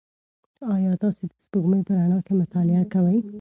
ایا 0.73 0.91
تاسي 1.01 1.23
د 1.29 1.33
سپوږمۍ 1.45 1.81
په 1.87 1.91
رڼا 1.97 2.19
کې 2.25 2.33
مطالعه 2.41 2.83
کوئ؟ 2.93 3.17